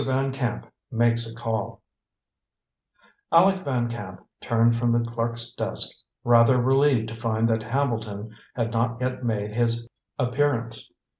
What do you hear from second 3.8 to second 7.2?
Camp turned from the clerk's desk, rather relieved to